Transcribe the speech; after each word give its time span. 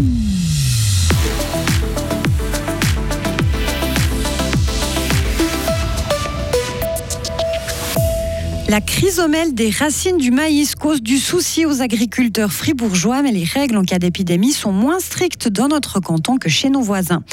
Mm-hmm. 0.00 0.39
La 8.70 8.80
chrysomèle 8.80 9.52
des 9.52 9.68
racines 9.70 10.16
du 10.16 10.30
maïs 10.30 10.76
cause 10.76 11.02
du 11.02 11.18
souci 11.18 11.66
aux 11.66 11.82
agriculteurs 11.82 12.52
fribourgeois, 12.52 13.20
mais 13.20 13.32
les 13.32 13.42
règles 13.42 13.76
en 13.76 13.82
cas 13.82 13.98
d'épidémie 13.98 14.52
sont 14.52 14.70
moins 14.70 15.00
strictes 15.00 15.48
dans 15.48 15.66
notre 15.66 15.98
canton 15.98 16.36
que 16.36 16.48
chez 16.48 16.70
nos 16.70 16.80
voisins. 16.80 17.24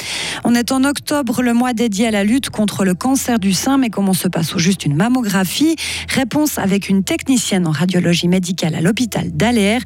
On 0.42 0.56
est 0.56 0.72
en 0.72 0.82
octobre, 0.82 1.40
le 1.42 1.54
mois 1.54 1.74
dédié 1.74 2.08
à 2.08 2.10
la 2.10 2.24
lutte 2.24 2.50
contre 2.50 2.84
le 2.84 2.94
cancer 2.94 3.38
du 3.38 3.52
sein, 3.52 3.78
mais 3.78 3.88
comment 3.88 4.14
se 4.14 4.26
passe 4.26 4.52
au 4.56 4.58
juste 4.58 4.84
une 4.84 4.96
mammographie? 4.96 5.76
Réponse 6.08 6.58
avec 6.58 6.88
une 6.88 7.04
technicienne 7.04 7.68
en 7.68 7.70
radiologie 7.70 8.26
médicale 8.26 8.74
à 8.74 8.80
l'hôpital 8.80 9.30
d'Aller. 9.30 9.78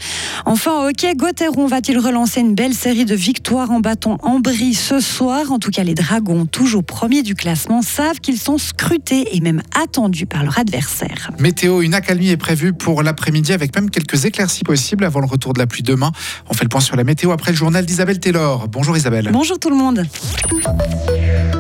Enfin, 0.47 0.89
ok, 0.89 1.07
Gauthieron 1.17 1.67
va-t-il 1.67 1.99
relancer 1.99 2.41
une 2.41 2.55
belle 2.55 2.73
série 2.73 3.05
de 3.05 3.15
victoires 3.15 3.73
en 3.73 3.81
bâton 3.81 4.17
en 4.23 4.41
brie 4.41 4.73
ce 4.73 5.01
soir? 5.01 5.53
En 5.53 5.59
tout 5.59 5.71
cas, 5.71 5.85
les 5.85 5.93
Dragons, 5.93 6.47
toujours 6.47 6.83
premiers 6.83 7.23
du 7.23 7.35
classement, 7.35 7.83
savent 7.83 8.21
qu'ils 8.21 8.39
sont 8.39 8.57
scrutés 8.57 9.37
et 9.37 9.41
même 9.43 9.61
attendus 9.79 10.25
par 10.25 10.45
leur 10.45 10.59
adversaire. 10.59 11.31
Météo, 11.43 11.83
une 11.83 11.93
accalmie 11.93 12.29
est 12.29 12.37
prévue 12.37 12.73
pour 12.73 13.03
l'après-midi 13.03 13.53
avec 13.53 13.75
même 13.75 13.91
quelques 13.91 14.27
éclaircies 14.27 14.63
possibles 14.63 15.05
avant 15.05 15.19
le 15.19 15.27
retour 15.27 15.53
de 15.55 15.59
la 15.59 15.67
pluie 15.67 15.83
demain. 15.83 16.13
On 16.49 16.55
fait 16.55 16.63
le 16.63 16.69
point 16.69 16.81
sur 16.81 16.95
la 16.95 17.03
météo 17.03 17.33
après 17.33 17.51
le 17.51 17.57
journal 17.57 17.85
d'Isabelle 17.85 18.21
Taylor. 18.21 18.69
Bonjour 18.69 18.97
Isabelle. 18.97 19.29
Bonjour 19.33 19.59
tout 19.59 19.69
le 19.69 19.75
monde. 19.75 20.07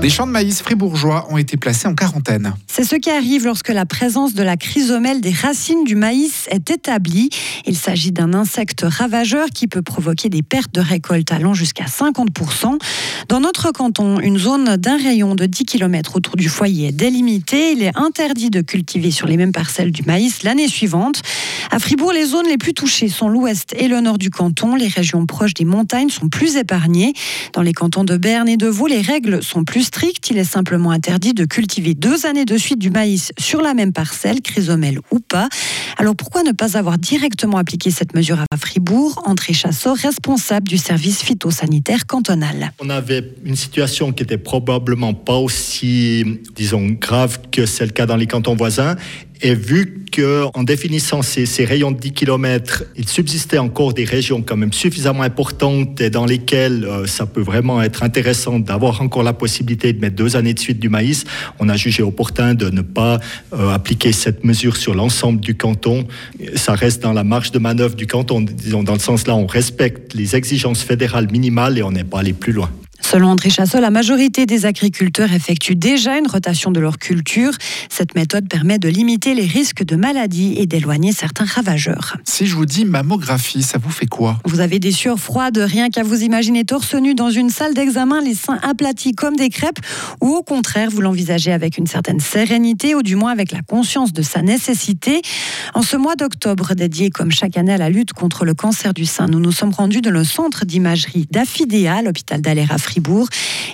Des 0.00 0.08
champs 0.08 0.26
de 0.26 0.32
maïs 0.32 0.62
fribourgeois 0.62 1.26
ont 1.30 1.36
été 1.36 1.56
placés 1.56 1.88
en 1.88 1.94
quarantaine. 1.94 2.54
C'est 2.68 2.84
ce 2.84 2.94
qui 2.94 3.10
arrive 3.10 3.44
lorsque 3.44 3.70
la 3.70 3.84
présence 3.84 4.34
de 4.34 4.42
la 4.44 4.56
chrysomèle 4.56 5.20
des 5.20 5.32
racines 5.32 5.82
du 5.82 5.96
maïs 5.96 6.46
est 6.48 6.70
établie. 6.70 7.30
Il 7.66 7.76
s'agit 7.76 8.12
d'un 8.12 8.34
insecte 8.34 8.84
ravageur 8.84 9.48
qui 9.52 9.66
peut 9.66 9.82
provoquer 9.82 10.28
des 10.28 10.42
pertes 10.42 10.74
de 10.74 10.80
récolte 10.80 11.32
allant 11.32 11.54
jusqu'à 11.54 11.86
50%. 11.86 12.78
Dans 13.28 13.40
notre 13.40 13.72
canton, 13.72 14.20
une 14.20 14.38
zone 14.38 14.76
d'un 14.76 14.96
rayon 14.96 15.34
de 15.34 15.46
10 15.46 15.64
km 15.64 16.16
autour 16.16 16.36
du 16.36 16.48
foyer 16.48 16.88
est 16.88 16.92
délimitée. 16.92 17.72
Il 17.72 17.82
est 17.82 17.96
interdit 17.96 18.50
de 18.50 18.60
cultiver 18.60 19.10
sur 19.10 19.26
les 19.26 19.36
mêmes 19.36 19.52
parcelles 19.52 19.71
du 19.80 20.02
maïs 20.02 20.42
l'année 20.42 20.68
suivante. 20.68 21.22
À 21.70 21.78
Fribourg, 21.78 22.12
les 22.12 22.26
zones 22.26 22.46
les 22.46 22.58
plus 22.58 22.74
touchées 22.74 23.08
sont 23.08 23.28
l'ouest 23.28 23.74
et 23.78 23.88
le 23.88 24.00
nord 24.00 24.18
du 24.18 24.28
canton. 24.28 24.76
Les 24.76 24.88
régions 24.88 25.24
proches 25.24 25.54
des 25.54 25.64
montagnes 25.64 26.10
sont 26.10 26.28
plus 26.28 26.56
épargnées. 26.56 27.14
Dans 27.54 27.62
les 27.62 27.72
cantons 27.72 28.04
de 28.04 28.16
Berne 28.16 28.48
et 28.48 28.56
de 28.58 28.66
Vaud, 28.66 28.86
les 28.86 29.00
règles 29.00 29.42
sont 29.42 29.64
plus 29.64 29.84
strictes. 29.84 30.28
Il 30.30 30.38
est 30.38 30.44
simplement 30.44 30.90
interdit 30.90 31.32
de 31.32 31.44
cultiver 31.44 31.94
deux 31.94 32.26
années 32.26 32.44
de 32.44 32.58
suite 32.58 32.78
du 32.78 32.90
maïs 32.90 33.32
sur 33.38 33.62
la 33.62 33.72
même 33.72 33.92
parcelle, 33.92 34.42
chrysomèle 34.42 34.98
ou 35.10 35.20
pas. 35.20 35.48
Alors 35.96 36.14
pourquoi 36.14 36.42
ne 36.42 36.52
pas 36.52 36.76
avoir 36.76 36.98
directement 36.98 37.56
appliqué 37.56 37.90
cette 37.90 38.14
mesure 38.14 38.40
à 38.40 38.56
Fribourg? 38.56 39.22
André 39.24 39.52
Chassot, 39.54 39.94
responsable 39.94 40.68
du 40.68 40.76
service 40.76 41.22
phytosanitaire 41.22 42.06
cantonal. 42.06 42.72
On 42.80 42.90
avait 42.90 43.32
une 43.44 43.56
situation 43.56 44.12
qui 44.12 44.22
était 44.22 44.38
probablement 44.38 45.14
pas 45.14 45.36
aussi, 45.36 46.24
disons, 46.54 46.88
grave 47.00 47.40
que 47.50 47.66
c'est 47.66 47.86
le 47.86 47.92
cas 47.92 48.06
dans 48.06 48.16
les 48.16 48.26
cantons 48.26 48.56
voisins 48.56 48.96
et 49.42 49.54
vu 49.54 50.04
qu'en 50.14 50.62
définissant 50.62 51.22
ces, 51.22 51.64
rayons 51.64 51.90
de 51.90 51.98
10 51.98 52.12
km, 52.12 52.84
il 52.96 53.08
subsistait 53.08 53.58
encore 53.58 53.92
des 53.92 54.04
régions 54.04 54.40
quand 54.40 54.56
même 54.56 54.72
suffisamment 54.72 55.22
importantes 55.22 56.00
et 56.00 56.10
dans 56.10 56.26
lesquelles 56.26 56.84
euh, 56.84 57.06
ça 57.06 57.26
peut 57.26 57.40
vraiment 57.40 57.82
être 57.82 58.04
intéressant 58.04 58.60
d'avoir 58.60 59.02
encore 59.02 59.24
la 59.24 59.32
possibilité 59.32 59.92
de 59.92 60.00
mettre 60.00 60.14
deux 60.14 60.36
années 60.36 60.54
de 60.54 60.60
suite 60.60 60.78
du 60.78 60.88
maïs, 60.88 61.24
on 61.58 61.68
a 61.68 61.76
jugé 61.76 62.02
opportun 62.02 62.54
de 62.54 62.70
ne 62.70 62.82
pas 62.82 63.18
euh, 63.52 63.70
appliquer 63.70 64.12
cette 64.12 64.44
mesure 64.44 64.76
sur 64.76 64.94
l'ensemble 64.94 65.40
du 65.40 65.56
canton. 65.56 66.06
Ça 66.54 66.74
reste 66.74 67.02
dans 67.02 67.12
la 67.12 67.24
marge 67.24 67.50
de 67.50 67.58
manœuvre 67.58 67.96
du 67.96 68.06
canton, 68.06 68.40
disons 68.40 68.84
dans 68.84 68.94
le 68.94 69.00
sens 69.00 69.26
là, 69.26 69.34
on 69.34 69.46
respecte 69.46 70.14
les 70.14 70.36
exigences 70.36 70.82
fédérales 70.82 71.30
minimales 71.32 71.78
et 71.78 71.82
on 71.82 71.90
n'est 71.90 72.04
pas 72.04 72.20
allé 72.20 72.32
plus 72.32 72.52
loin. 72.52 72.70
Selon 73.02 73.28
André 73.28 73.50
Chassot, 73.50 73.80
la 73.80 73.90
majorité 73.90 74.46
des 74.46 74.64
agriculteurs 74.64 75.32
effectuent 75.32 75.76
déjà 75.76 76.18
une 76.18 76.26
rotation 76.26 76.70
de 76.70 76.80
leur 76.80 76.98
culture. 76.98 77.52
Cette 77.90 78.14
méthode 78.14 78.48
permet 78.48 78.78
de 78.78 78.88
limiter 78.88 79.34
les 79.34 79.44
risques 79.44 79.84
de 79.84 79.96
maladies 79.96 80.54
et 80.56 80.66
d'éloigner 80.66 81.12
certains 81.12 81.44
ravageurs. 81.44 82.16
Si 82.24 82.46
je 82.46 82.56
vous 82.56 82.64
dis 82.64 82.84
mammographie, 82.86 83.62
ça 83.62 83.76
vous 83.76 83.90
fait 83.90 84.06
quoi? 84.06 84.38
Vous 84.46 84.60
avez 84.60 84.78
des 84.78 84.92
sueurs 84.92 85.18
froides, 85.18 85.58
rien 85.58 85.90
qu'à 85.90 86.02
vous 86.02 86.22
imaginer 86.22 86.64
torse 86.64 86.94
nu 86.94 87.14
dans 87.14 87.30
une 87.30 87.50
salle 87.50 87.74
d'examen, 87.74 88.22
les 88.22 88.34
seins 88.34 88.58
aplatis 88.62 89.12
comme 89.12 89.36
des 89.36 89.50
crêpes, 89.50 89.80
ou 90.20 90.28
au 90.28 90.42
contraire, 90.42 90.88
vous 90.90 91.02
l'envisagez 91.02 91.52
avec 91.52 91.76
une 91.76 91.86
certaine 91.86 92.20
sérénité, 92.20 92.94
ou 92.94 93.02
du 93.02 93.16
moins 93.16 93.32
avec 93.32 93.52
la 93.52 93.60
conscience 93.62 94.12
de 94.12 94.22
sa 94.22 94.40
nécessité. 94.40 95.20
En 95.74 95.82
ce 95.82 95.96
mois 95.96 96.16
d'octobre, 96.16 96.74
dédié 96.74 97.10
comme 97.10 97.30
chaque 97.30 97.56
année 97.58 97.74
à 97.74 97.78
la 97.78 97.90
lutte 97.90 98.12
contre 98.12 98.44
le 98.44 98.54
cancer 98.54 98.94
du 98.94 99.04
sein, 99.04 99.26
nous 99.26 99.40
nous 99.40 99.52
sommes 99.52 99.72
rendus 99.72 100.00
dans 100.00 100.10
le 100.10 100.24
centre 100.24 100.64
d'imagerie 100.64 101.26
d'Affidea, 101.30 102.00
l'hôpital 102.02 102.40
d'Aller 102.40 102.66
à 102.70 102.78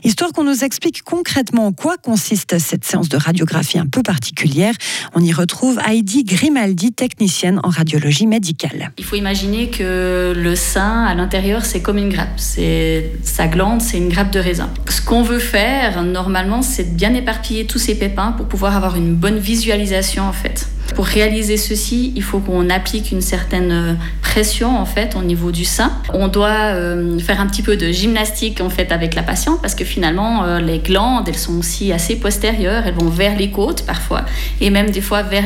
Histoire 0.05 0.33
qu'on 0.33 0.45
nous 0.45 0.65
explique 0.65 1.03
concrètement 1.03 1.67
en 1.67 1.73
quoi 1.73 1.97
consiste 1.97 2.59
cette 2.59 2.85
séance 2.85 3.09
de 3.09 3.17
radiographie 3.17 3.79
un 3.79 3.87
peu 3.87 4.03
particulière. 4.03 4.75
On 5.15 5.23
y 5.23 5.33
retrouve 5.33 5.79
Heidi 5.87 6.25
Grimaldi, 6.25 6.93
technicienne 6.93 7.61
en 7.63 7.69
radiologie 7.69 8.27
médicale. 8.27 8.93
Il 8.99 9.05
faut 9.05 9.17
imaginer 9.17 9.71
que 9.71 10.33
le 10.37 10.57
sein, 10.57 11.05
à 11.05 11.15
l'intérieur, 11.15 11.65
c'est 11.65 11.83
comme 11.83 11.99
une 11.99 12.09
grappe. 12.09 12.39
C'est 12.39 13.13
sa 13.23 13.49
glande, 13.49 13.81
c'est 13.81 13.99
une 13.99 14.09
grappe 14.09 14.31
de 14.31 14.39
raisin. 14.39 14.71
Ce 14.89 15.01
qu'on 15.01 15.23
veut 15.23 15.39
faire, 15.39 16.03
normalement, 16.03 16.63
c'est 16.63 16.93
de 16.93 16.97
bien 16.97 17.15
éparpiller 17.15 17.67
tous 17.67 17.79
ces 17.79 17.95
pépins 17.97 18.33
pour 18.33 18.47
pouvoir 18.47 18.77
avoir 18.77 18.97
une 18.97 19.15
bonne 19.15 19.39
visualisation, 19.39 20.25
en 20.25 20.33
fait. 20.33 20.69
Pour 20.95 21.07
réaliser 21.07 21.57
ceci, 21.57 22.13
il 22.17 22.23
faut 22.23 22.41
qu'on 22.41 22.71
applique 22.71 23.13
une 23.13 23.21
certaine 23.21 23.71
euh, 23.71 23.95
pression 24.21 24.77
en 24.79 24.85
fait 24.85 25.15
au 25.17 25.23
niveau 25.23 25.53
du 25.53 25.65
sein. 25.65 25.93
On 26.13 26.29
doit 26.29 26.49
euh, 26.49 27.19
faire 27.21 27.41
un 27.41 27.47
petit 27.47 27.63
peu 27.63 27.77
de 27.77 27.93
gymnastique 27.93 28.61
en 28.61 28.69
fait 28.69 28.91
avec 28.91 29.15
la 29.15 29.23
patiente 29.23 29.61
parce 29.61 29.75
que 29.75 29.85
finalement 29.85 30.45
euh, 30.45 30.59
les 30.59 30.79
glandes 30.79 31.29
elles 31.29 31.37
sont 31.37 31.57
aussi 31.59 31.93
assez 31.93 32.17
postérieures, 32.17 32.85
elles 32.87 32.95
vont 32.95 33.09
vers 33.09 33.37
les 33.37 33.51
côtes 33.51 33.85
parfois 33.87 34.23
et 34.61 34.71
même 34.71 34.91
des 34.91 35.01
fois 35.01 35.23
vers 35.23 35.45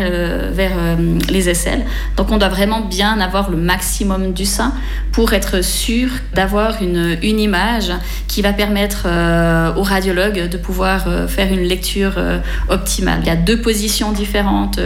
vers 0.53 0.73
les 1.29 1.49
aisselles. 1.49 1.85
Donc 2.17 2.31
on 2.31 2.39
doit 2.39 2.49
vraiment 2.49 2.81
bien 2.81 3.21
avoir 3.21 3.51
le 3.51 3.57
maximum 3.57 4.33
du 4.33 4.47
sein 4.47 4.73
pour 5.13 5.33
être 5.33 5.63
sûr 5.63 6.09
d'avoir 6.35 6.83
une, 6.83 7.19
une 7.23 7.39
image 7.39 7.93
qui 8.27 8.43
va 8.43 8.53
permettre 8.53 9.07
au 9.77 9.83
radiologue 9.83 10.49
de 10.49 10.57
pouvoir 10.57 11.05
faire 11.29 11.53
une 11.53 11.63
lecture 11.63 12.15
optimale. 12.69 13.21
Il 13.23 13.27
y 13.27 13.31
a 13.31 13.37
deux 13.37 13.61
positions 13.61 14.13
différentes 14.13 14.81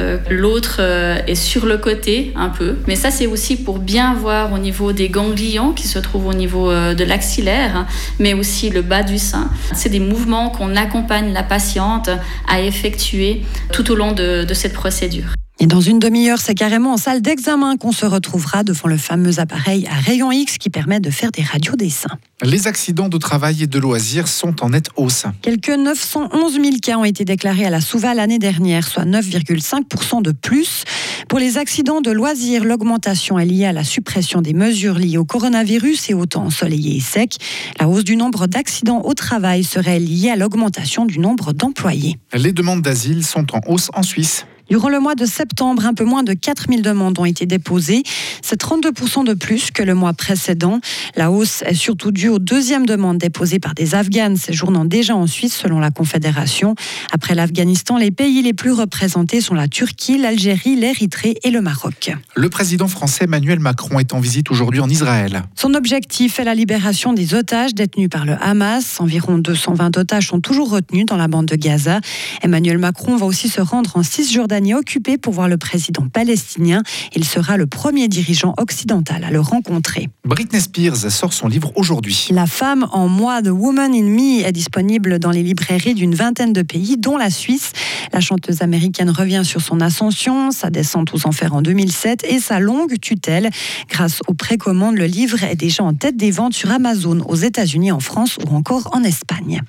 euh, 0.78 1.18
est 1.26 1.34
sur 1.34 1.66
le 1.66 1.78
côté 1.78 2.32
un 2.36 2.48
peu. 2.48 2.76
Mais 2.86 2.96
ça, 2.96 3.10
c'est 3.10 3.26
aussi 3.26 3.56
pour 3.56 3.78
bien 3.78 4.14
voir 4.14 4.52
au 4.52 4.58
niveau 4.58 4.92
des 4.92 5.08
ganglions 5.08 5.72
qui 5.72 5.86
se 5.86 5.98
trouvent 5.98 6.26
au 6.26 6.34
niveau 6.34 6.70
euh, 6.70 6.94
de 6.94 7.04
l'axillaire, 7.04 7.76
hein, 7.76 7.86
mais 8.18 8.34
aussi 8.34 8.70
le 8.70 8.82
bas 8.82 9.02
du 9.02 9.18
sein. 9.18 9.50
C'est 9.74 9.88
des 9.88 10.00
mouvements 10.00 10.50
qu'on 10.50 10.76
accompagne 10.76 11.32
la 11.32 11.42
patiente 11.42 12.10
à 12.48 12.60
effectuer 12.60 13.42
tout 13.72 13.90
au 13.90 13.94
long 13.94 14.12
de, 14.12 14.46
cette 14.54 14.72
procédure. 14.72 15.34
Et 15.58 15.66
dans 15.66 15.80
une 15.80 15.98
demi-heure, 15.98 16.38
c'est 16.38 16.54
carrément 16.54 16.92
en 16.92 16.96
salle 16.98 17.22
d'examen 17.22 17.78
qu'on 17.78 17.90
se 17.90 18.04
retrouvera 18.04 18.62
devant 18.62 18.88
le 18.88 18.98
fameux 18.98 19.38
appareil 19.38 19.86
à 19.86 19.94
rayon 19.94 20.30
X 20.30 20.58
qui 20.58 20.68
permet 20.68 21.00
de 21.00 21.08
faire 21.08 21.30
des 21.30 21.42
radios 21.42 21.76
des 21.76 21.88
seins. 21.88 22.18
Les 22.42 22.66
accidents 22.66 23.08
de 23.08 23.16
travail 23.16 23.62
et 23.62 23.66
de 23.66 23.78
loisirs 23.78 24.28
sont 24.28 24.62
en 24.62 24.68
nette 24.70 24.88
hausse. 24.96 25.24
Quelques 25.40 25.70
911 25.70 26.52
000 26.52 26.66
cas 26.82 26.98
ont 26.98 27.04
été 27.04 27.24
déclarés 27.24 27.64
à 27.64 27.70
la 27.70 27.80
Souva 27.80 28.12
l'année 28.12 28.38
dernière, 28.38 28.86
soit 28.86 29.06
9,5% 29.06 30.20
de 30.20 30.32
plus. 30.32 30.84
Pour 31.30 31.38
les 31.38 31.56
accidents 31.56 32.02
de 32.02 32.10
loisirs, 32.10 32.62
l'augmentation 32.62 33.38
est 33.38 33.46
liée 33.46 33.64
à 33.64 33.72
la 33.72 33.84
suppression 33.84 34.42
des 34.42 34.52
mesures 34.52 34.98
liées 34.98 35.16
au 35.16 35.24
coronavirus 35.24 36.10
et 36.10 36.14
au 36.14 36.26
temps 36.26 36.44
ensoleillé 36.44 36.96
et 36.96 37.00
sec. 37.00 37.36
La 37.80 37.88
hausse 37.88 38.04
du 38.04 38.16
nombre 38.16 38.46
d'accidents 38.46 39.00
au 39.04 39.14
travail 39.14 39.64
serait 39.64 40.00
liée 40.00 40.28
à 40.28 40.36
l'augmentation 40.36 41.06
du 41.06 41.18
nombre 41.18 41.54
d'employés. 41.54 42.18
Les 42.34 42.52
demandes 42.52 42.82
d'asile 42.82 43.24
sont 43.24 43.46
en 43.54 43.60
hausse 43.66 43.88
en 43.94 44.02
Suisse. 44.02 44.44
Durant 44.68 44.88
le 44.88 44.98
mois 44.98 45.14
de 45.14 45.26
septembre, 45.26 45.86
un 45.86 45.94
peu 45.94 46.04
moins 46.04 46.24
de 46.24 46.32
4000 46.32 46.82
demandes 46.82 47.16
ont 47.20 47.24
été 47.24 47.46
déposées. 47.46 48.02
C'est 48.42 48.60
32% 48.60 49.24
de 49.24 49.32
plus 49.32 49.70
que 49.70 49.84
le 49.84 49.94
mois 49.94 50.12
précédent. 50.12 50.80
La 51.14 51.30
hausse 51.30 51.62
est 51.62 51.74
surtout 51.74 52.10
due 52.10 52.28
aux 52.28 52.40
deuxièmes 52.40 52.84
demandes 52.84 53.18
déposées 53.18 53.60
par 53.60 53.74
des 53.74 53.94
Afghanes 53.94 54.36
séjournant 54.36 54.84
déjà 54.84 55.14
en 55.14 55.28
Suisse 55.28 55.56
selon 55.56 55.78
la 55.78 55.92
Confédération. 55.92 56.74
Après 57.12 57.36
l'Afghanistan, 57.36 57.96
les 57.96 58.10
pays 58.10 58.42
les 58.42 58.54
plus 58.54 58.72
représentés 58.72 59.40
sont 59.40 59.54
la 59.54 59.68
Turquie, 59.68 60.18
l'Algérie, 60.18 60.74
l'Érythrée 60.74 61.36
et 61.44 61.50
le 61.50 61.60
Maroc. 61.60 62.12
Le 62.34 62.48
président 62.48 62.88
français 62.88 63.24
Emmanuel 63.24 63.60
Macron 63.60 64.00
est 64.00 64.14
en 64.14 64.20
visite 64.20 64.50
aujourd'hui 64.50 64.80
en 64.80 64.88
Israël. 64.88 65.44
Son 65.54 65.74
objectif 65.74 66.40
est 66.40 66.44
la 66.44 66.56
libération 66.56 67.12
des 67.12 67.34
otages 67.34 67.72
détenus 67.72 68.10
par 68.10 68.24
le 68.24 68.34
Hamas. 68.40 69.00
Environ 69.00 69.38
220 69.38 69.96
otages 69.96 70.26
sont 70.26 70.40
toujours 70.40 70.70
retenus 70.70 71.06
dans 71.06 71.16
la 71.16 71.28
bande 71.28 71.46
de 71.46 71.54
Gaza. 71.54 72.00
Emmanuel 72.42 72.78
Macron 72.78 73.14
va 73.16 73.26
aussi 73.26 73.48
se 73.48 73.60
rendre 73.60 73.96
en 73.96 74.02
Cisjordanie 74.02 74.55
Jordanie 74.56 74.72
occupée 74.72 75.18
pour 75.18 75.34
voir 75.34 75.48
le 75.48 75.58
président 75.58 76.08
palestinien. 76.08 76.82
Il 77.14 77.26
sera 77.26 77.58
le 77.58 77.66
premier 77.66 78.08
dirigeant 78.08 78.54
occidental 78.56 79.22
à 79.22 79.30
le 79.30 79.38
rencontrer. 79.38 80.08
Britney 80.24 80.62
Spears 80.62 81.10
sort 81.10 81.34
son 81.34 81.46
livre 81.46 81.72
aujourd'hui. 81.76 82.28
La 82.30 82.46
femme 82.46 82.86
en 82.92 83.06
moi, 83.06 83.42
The 83.42 83.48
Woman 83.48 83.92
in 83.92 84.04
Me, 84.04 84.46
est 84.46 84.52
disponible 84.52 85.18
dans 85.18 85.30
les 85.30 85.42
librairies 85.42 85.92
d'une 85.92 86.14
vingtaine 86.14 86.54
de 86.54 86.62
pays, 86.62 86.96
dont 86.96 87.18
la 87.18 87.28
Suisse. 87.28 87.72
La 88.14 88.20
chanteuse 88.20 88.62
américaine 88.62 89.10
revient 89.10 89.42
sur 89.44 89.60
son 89.60 89.82
ascension, 89.82 90.50
sa 90.52 90.70
descente 90.70 91.12
aux 91.12 91.26
enfers 91.26 91.52
en 91.52 91.60
2007 91.60 92.24
et 92.24 92.38
sa 92.38 92.58
longue 92.58 92.98
tutelle. 92.98 93.50
Grâce 93.90 94.20
aux 94.26 94.34
précommandes, 94.34 94.96
le 94.96 95.04
livre 95.04 95.44
est 95.44 95.56
déjà 95.56 95.84
en 95.84 95.92
tête 95.92 96.16
des 96.16 96.30
ventes 96.30 96.54
sur 96.54 96.70
Amazon 96.70 97.20
aux 97.28 97.36
États-Unis, 97.36 97.92
en 97.92 98.00
France 98.00 98.38
ou 98.42 98.56
encore 98.56 98.88
en 98.94 99.04
Espagne. 99.04 99.60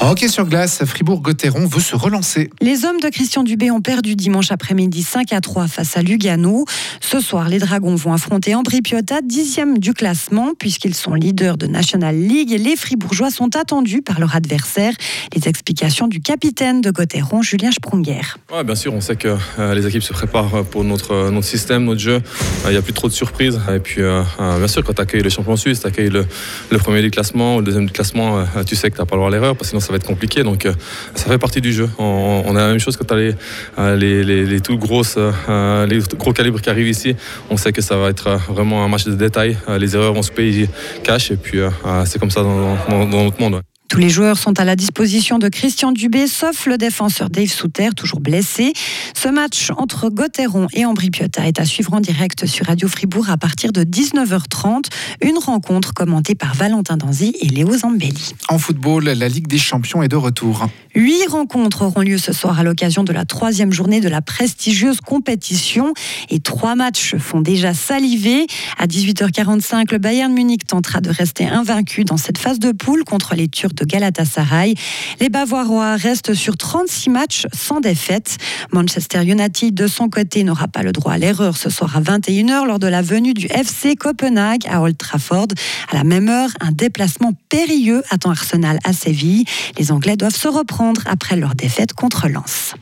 Hockey 0.00 0.28
sur 0.28 0.46
glace, 0.46 0.84
Fribourg-Gotteron 0.84 1.66
veut 1.66 1.80
se 1.80 1.96
relancer. 1.96 2.50
Les 2.60 2.84
hommes 2.84 3.00
de 3.00 3.08
Christian 3.08 3.42
Dubé 3.42 3.70
ont 3.70 3.80
perdu 3.80 4.16
dimanche 4.16 4.50
après-midi 4.50 5.02
5 5.02 5.32
à 5.32 5.40
3 5.40 5.68
face 5.68 5.96
à 5.96 6.02
Lugano. 6.02 6.64
Ce 7.00 7.20
soir, 7.20 7.48
les 7.48 7.58
Dragons 7.58 7.94
vont 7.94 8.12
affronter 8.12 8.54
Ambri 8.54 8.82
Piotta, 8.82 9.20
dixième 9.22 9.78
du 9.78 9.94
classement, 9.94 10.52
puisqu'ils 10.58 10.94
sont 10.94 11.14
leaders 11.14 11.56
de 11.56 11.66
National 11.66 12.16
League. 12.16 12.54
Les 12.58 12.76
Fribourgeois 12.76 13.30
sont 13.30 13.56
attendus 13.56 14.02
par 14.02 14.20
leur 14.20 14.34
adversaire. 14.36 14.92
Les 15.34 15.48
explications 15.48 16.08
du 16.08 16.20
capitaine 16.20 16.80
de 16.80 16.90
Gotteron, 16.90 17.42
Julien 17.42 17.70
Sprunger. 17.70 18.20
Ouais, 18.52 18.64
bien 18.64 18.74
sûr, 18.74 18.94
on 18.94 19.00
sait 19.00 19.16
que 19.16 19.36
euh, 19.58 19.74
les 19.74 19.86
équipes 19.86 20.02
se 20.02 20.12
préparent 20.12 20.64
pour 20.64 20.84
notre, 20.84 21.12
euh, 21.12 21.30
notre 21.30 21.46
système, 21.46 21.84
notre 21.84 22.00
jeu. 22.00 22.20
Il 22.64 22.70
n'y 22.70 22.76
a 22.76 22.82
plus 22.82 22.92
trop 22.92 23.08
de 23.08 23.12
surprises. 23.12 23.60
Et 23.74 23.78
puis, 23.78 24.02
euh, 24.02 24.22
bien 24.38 24.68
sûr, 24.68 24.82
quand 24.84 24.94
tu 24.94 25.02
accueilles 25.02 25.22
le 25.22 25.30
champion 25.30 25.56
suisse, 25.56 25.80
tu 25.80 25.86
accueilles 25.86 26.10
le, 26.10 26.26
le, 26.70 26.78
premier 26.78 27.02
du 27.02 27.10
classement 27.10 27.56
ou 27.56 27.58
le 27.58 27.64
deuxième 27.66 27.86
du 27.86 27.92
classement, 27.92 28.44
tu 28.66 28.76
sais 28.76 28.90
que 28.90 28.96
tu 28.96 29.02
n'as 29.02 29.06
pas 29.06 29.16
le 29.16 29.20
droit 29.20 29.28
à 29.28 29.32
l'erreur, 29.32 29.54
parce 29.54 29.68
que 29.68 29.70
sinon 29.70 29.80
ça 29.80 29.92
va 29.92 29.97
compliqué. 30.04 30.42
Donc 30.42 30.66
euh, 30.66 30.72
ça 31.14 31.26
fait 31.26 31.38
partie 31.38 31.60
du 31.60 31.72
jeu. 31.72 31.88
On, 31.98 32.54
a 32.56 32.60
la 32.60 32.68
même 32.68 32.78
chose 32.78 32.96
quand 32.96 33.04
tu 33.04 33.14
as 33.14 33.16
les, 33.16 33.34
euh, 33.78 33.96
les, 33.96 34.44
les, 34.44 34.60
tout 34.60 34.76
grosses, 34.78 35.16
euh, 35.18 35.86
les 35.86 36.00
gros 36.16 36.32
calibres 36.32 36.60
qui 36.60 36.70
arrivent 36.70 36.88
ici. 36.88 37.16
On 37.50 37.56
sait 37.56 37.72
que 37.72 37.82
ça 37.82 37.96
va 37.96 38.10
être 38.10 38.38
vraiment 38.48 38.84
un 38.84 38.88
match 38.88 39.04
de 39.04 39.14
détail. 39.14 39.56
Les 39.78 39.94
erreurs 39.94 40.14
vont 40.14 40.22
se 40.22 40.32
payer 40.32 40.68
cash 41.02 41.30
et 41.30 41.36
puis 41.36 41.60
c'est 42.04 42.18
comme 42.18 42.30
ça 42.30 42.42
dans 42.42 42.76
notre 43.06 43.40
monde. 43.40 43.62
Tous 43.88 44.00
les 44.00 44.10
joueurs 44.10 44.36
sont 44.36 44.60
à 44.60 44.66
la 44.66 44.76
disposition 44.76 45.38
de 45.38 45.48
Christian 45.48 45.92
Dubé, 45.92 46.26
sauf 46.26 46.66
le 46.66 46.76
défenseur 46.76 47.30
Dave 47.30 47.48
Souter, 47.48 47.88
toujours 47.96 48.20
blessé. 48.20 48.74
Ce 49.16 49.28
match 49.28 49.70
entre 49.78 50.10
Gotteron 50.10 50.66
et 50.74 50.84
Ambri 50.84 51.08
Piotta 51.10 51.46
est 51.46 51.58
à 51.58 51.64
suivre 51.64 51.94
en 51.94 52.00
direct 52.00 52.44
sur 52.44 52.66
Radio 52.66 52.86
Fribourg 52.86 53.30
à 53.30 53.38
partir 53.38 53.72
de 53.72 53.84
19h30. 53.84 54.84
Une 55.22 55.38
rencontre 55.38 55.94
commentée 55.94 56.34
par 56.34 56.54
Valentin 56.54 56.98
Danzy 56.98 57.34
et 57.40 57.48
Léo 57.48 57.78
Zambelli. 57.78 58.34
En 58.48 58.58
football, 58.58 59.04
la 59.04 59.28
Ligue 59.28 59.48
des 59.48 59.58
Champions 59.58 60.02
est 60.02 60.08
de 60.08 60.16
retour. 60.16 60.66
Huit 60.94 61.26
rencontres 61.28 61.82
auront 61.82 62.02
lieu 62.02 62.18
ce 62.18 62.32
soir 62.32 62.58
à 62.58 62.64
l'occasion 62.64 63.04
de 63.04 63.12
la 63.12 63.24
troisième 63.24 63.72
journée 63.72 64.00
de 64.00 64.08
la 64.08 64.20
prestigieuse 64.20 65.00
compétition 65.00 65.94
et 66.28 66.40
trois 66.40 66.74
matchs 66.74 67.16
font 67.16 67.40
déjà 67.40 67.72
saliver. 67.72 68.46
À 68.78 68.86
18h45, 68.86 69.92
le 69.92 69.98
Bayern 69.98 70.32
Munich 70.32 70.66
tentera 70.66 71.00
de 71.00 71.10
rester 71.10 71.46
invaincu 71.46 72.04
dans 72.04 72.16
cette 72.16 72.38
phase 72.38 72.58
de 72.58 72.72
poule 72.72 73.04
contre 73.04 73.34
les 73.34 73.48
Turcs 73.48 73.77
Galatasaray. 73.84 74.74
Les 75.20 75.28
Bavarois 75.28 75.96
restent 75.96 76.34
sur 76.34 76.56
36 76.56 77.10
matchs 77.10 77.46
sans 77.52 77.80
défaite. 77.80 78.38
Manchester 78.72 79.22
United, 79.24 79.74
de 79.74 79.86
son 79.86 80.08
côté, 80.08 80.44
n'aura 80.44 80.68
pas 80.68 80.82
le 80.82 80.92
droit 80.92 81.12
à 81.12 81.18
l'erreur 81.18 81.56
ce 81.56 81.70
soir 81.70 81.96
à 81.96 82.00
21h 82.00 82.66
lors 82.66 82.78
de 82.78 82.86
la 82.86 83.02
venue 83.02 83.34
du 83.34 83.46
FC 83.46 83.96
Copenhague 83.96 84.66
à 84.68 84.80
Old 84.80 84.96
Trafford. 84.96 85.48
À 85.90 85.96
la 85.96 86.04
même 86.04 86.28
heure, 86.28 86.50
un 86.60 86.72
déplacement 86.72 87.32
périlleux 87.48 88.02
attend 88.10 88.30
Arsenal 88.30 88.78
à 88.84 88.92
Séville. 88.92 89.44
Les 89.78 89.92
Anglais 89.92 90.16
doivent 90.16 90.34
se 90.34 90.48
reprendre 90.48 91.02
après 91.06 91.36
leur 91.36 91.54
défaite 91.54 91.92
contre 91.92 92.28
Lens. 92.28 92.74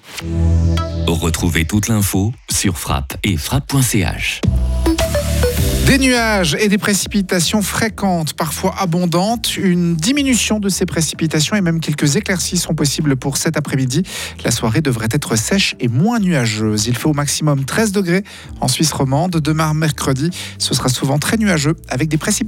Retrouvez 1.06 1.64
toute 1.64 1.88
l'info 1.88 2.32
sur 2.50 2.78
frappe 2.78 3.16
et 3.22 3.36
frappe.ch. 3.36 4.40
Des 5.86 5.98
nuages 5.98 6.56
et 6.58 6.68
des 6.68 6.78
précipitations 6.78 7.62
fréquentes, 7.62 8.32
parfois 8.32 8.74
abondantes. 8.76 9.56
Une 9.56 9.94
diminution 9.94 10.58
de 10.58 10.68
ces 10.68 10.84
précipitations 10.84 11.54
et 11.54 11.60
même 11.60 11.78
quelques 11.78 12.16
éclaircies 12.16 12.56
sont 12.56 12.74
possibles 12.74 13.14
pour 13.14 13.36
cet 13.36 13.56
après-midi. 13.56 14.02
La 14.44 14.50
soirée 14.50 14.80
devrait 14.80 15.06
être 15.12 15.36
sèche 15.36 15.76
et 15.78 15.86
moins 15.86 16.18
nuageuse. 16.18 16.88
Il 16.88 16.98
fait 16.98 17.06
au 17.06 17.12
maximum 17.12 17.64
13 17.64 17.92
degrés 17.92 18.24
en 18.60 18.66
Suisse 18.66 18.90
romande. 18.90 19.30
Demain, 19.30 19.74
mercredi, 19.74 20.30
ce 20.58 20.74
sera 20.74 20.88
souvent 20.88 21.20
très 21.20 21.36
nuageux 21.36 21.76
avec 21.88 22.08
des 22.08 22.18
précipitations. 22.18 22.46